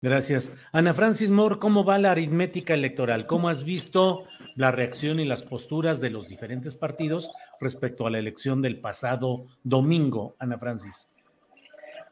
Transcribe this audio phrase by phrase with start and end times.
[0.00, 0.52] Gracias.
[0.70, 3.26] Ana Francis Moore, ¿cómo va la aritmética electoral?
[3.26, 8.18] ¿Cómo has visto la reacción y las posturas de los diferentes partidos respecto a la
[8.18, 11.10] elección del pasado domingo, Ana Francis?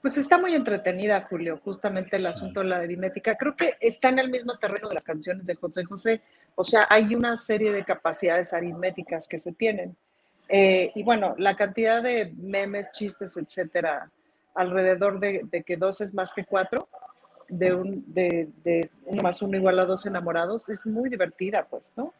[0.02, 3.36] Pues está muy entretenida, Julio, justamente el asunto de la aritmética.
[3.36, 6.22] Creo que está en el mismo terreno de las canciones de José José.
[6.56, 9.96] O sea, hay una serie de capacidades aritméticas que se tienen.
[10.48, 14.10] Eh, y bueno, la cantidad de memes, chistes, etcétera,
[14.56, 16.88] alrededor de, de que dos es más que cuatro,
[17.48, 21.92] de, un, de, de uno más uno igual a dos enamorados es muy divertida, pues,
[21.96, 22.12] ¿no?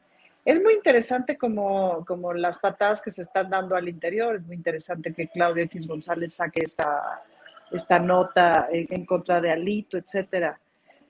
[0.45, 4.55] Es muy interesante como, como las patadas que se están dando al interior, es muy
[4.55, 7.21] interesante que Claudio X González saque esta,
[7.73, 10.61] esta nota en, en contra de Alito, etcétera.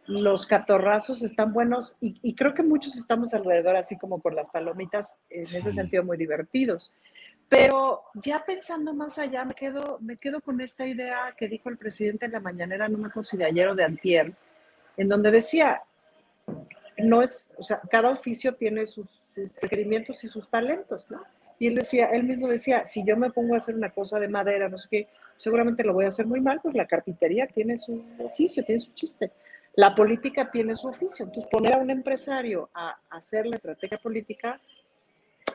[0.06, 4.48] Los catorrazos están buenos y, y, creo que muchos estamos alrededor, así como con las
[4.48, 5.58] palomitas, en sí.
[5.58, 6.90] ese sentido muy divertidos.
[7.48, 11.78] Pero ya pensando más allá, me quedo, me quedo con esta idea que dijo el
[11.78, 14.32] presidente en la mañanera, no me acuerdo de ayer antier,
[14.96, 15.82] en donde decía,
[16.98, 21.22] no es, o sea, cada oficio tiene sus, sus, requerimientos y sus talentos, ¿no?
[21.58, 24.28] Y él decía, él mismo decía, si yo me pongo a hacer una cosa de
[24.28, 27.78] madera, no sé qué, seguramente lo voy a hacer muy mal, pues la carpintería tiene
[27.78, 29.32] su oficio, tiene su chiste.
[29.74, 31.26] La política tiene su oficio.
[31.26, 34.60] Entonces, poner a un empresario a hacer la estrategia política,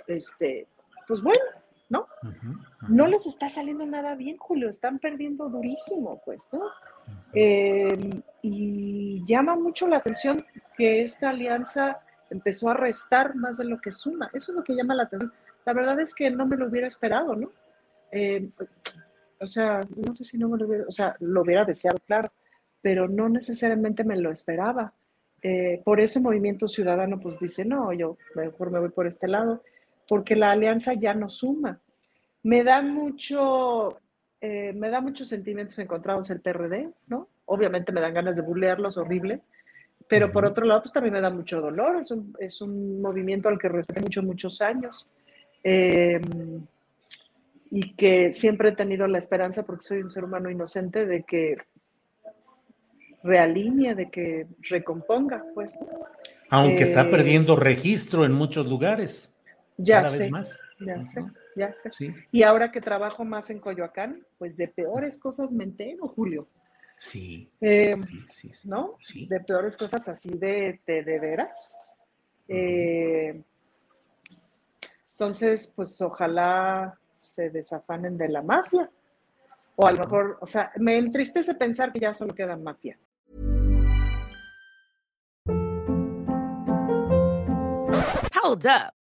[0.07, 0.67] este,
[1.07, 1.43] pues bueno,
[1.91, 2.07] ¿no?
[2.23, 2.87] Uh -huh, uh -huh.
[2.89, 6.59] No les está saliendo nada bien, Julio, están perdiendo durísimo, pues, ¿no?
[6.59, 7.31] Uh -huh.
[7.33, 10.45] eh, y llama mucho la atención
[10.77, 11.99] que esta alianza
[12.29, 14.31] empezó a restar más de lo que suma.
[14.33, 15.33] Eso es lo que llama la atención.
[15.65, 17.51] La verdad es que no me lo hubiera esperado, ¿no?
[18.11, 18.49] Eh,
[19.39, 22.31] o sea, no sé si no me lo hubiera, o sea, lo hubiera deseado, claro,
[22.81, 24.93] pero no necesariamente me lo esperaba.
[25.43, 29.63] Eh, por eso Movimiento Ciudadano pues dice, no, yo mejor me voy por este lado
[30.11, 31.79] porque la alianza ya no suma.
[32.43, 33.97] Me da mucho,
[34.41, 37.29] eh, me da muchos sentimientos encontrados el PRD, ¿no?
[37.45, 39.39] Obviamente me dan ganas de burlearlos, horrible,
[40.09, 40.33] pero uh -huh.
[40.33, 42.01] por otro lado, pues también me da mucho dolor.
[42.01, 45.07] Es un, es un movimiento al que respeté mucho, muchos años.
[45.63, 46.19] Eh,
[47.69, 51.55] y que siempre he tenido la esperanza, porque soy un ser humano inocente, de que
[53.23, 55.79] realinee, de que recomponga, pues.
[56.49, 59.30] Aunque eh, está perdiendo registro en muchos lugares.
[59.83, 60.59] Ya cada sé, vez más.
[60.79, 61.03] ya uh -huh.
[61.05, 61.25] sé,
[61.55, 61.91] ya sé.
[61.91, 62.13] Sí.
[62.31, 66.47] Y ahora que trabajo más en Coyoacán, pues de peores cosas me entero, Julio.
[66.97, 67.49] Sí.
[67.59, 67.95] Eh,
[68.29, 68.95] sí, sí, ¿No?
[68.99, 69.27] Sí.
[69.27, 71.77] De peores cosas así de, de, de veras.
[72.47, 72.57] Uh -huh.
[72.57, 73.43] eh,
[75.13, 78.89] entonces, pues ojalá se desafanen de la mafia.
[79.75, 82.97] O a lo mejor, o sea, me entristece pensar que ya solo queda mafia.
[88.43, 89.00] Hold up.